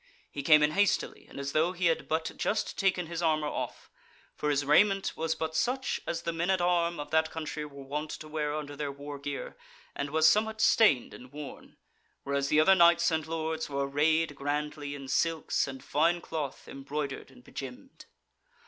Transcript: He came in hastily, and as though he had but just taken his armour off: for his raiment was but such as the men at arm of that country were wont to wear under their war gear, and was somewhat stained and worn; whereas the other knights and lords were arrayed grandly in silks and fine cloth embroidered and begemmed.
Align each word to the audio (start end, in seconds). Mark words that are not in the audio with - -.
He 0.31 0.41
came 0.41 0.63
in 0.63 0.71
hastily, 0.71 1.27
and 1.27 1.39
as 1.39 1.51
though 1.51 1.73
he 1.73 1.85
had 1.85 2.07
but 2.07 2.31
just 2.35 2.75
taken 2.79 3.05
his 3.05 3.21
armour 3.21 3.45
off: 3.49 3.91
for 4.33 4.49
his 4.49 4.65
raiment 4.65 5.13
was 5.15 5.35
but 5.35 5.55
such 5.55 6.01
as 6.07 6.23
the 6.23 6.33
men 6.33 6.49
at 6.49 6.59
arm 6.59 6.99
of 6.99 7.11
that 7.11 7.29
country 7.29 7.65
were 7.65 7.83
wont 7.83 8.09
to 8.09 8.27
wear 8.27 8.55
under 8.55 8.75
their 8.75 8.91
war 8.91 9.19
gear, 9.19 9.55
and 9.93 10.09
was 10.09 10.27
somewhat 10.27 10.59
stained 10.59 11.13
and 11.13 11.31
worn; 11.31 11.77
whereas 12.23 12.47
the 12.47 12.59
other 12.59 12.73
knights 12.73 13.11
and 13.11 13.27
lords 13.27 13.69
were 13.69 13.87
arrayed 13.87 14.33
grandly 14.35 14.95
in 14.95 15.07
silks 15.07 15.67
and 15.67 15.83
fine 15.83 16.19
cloth 16.19 16.67
embroidered 16.67 17.29
and 17.29 17.43
begemmed. 17.43 18.07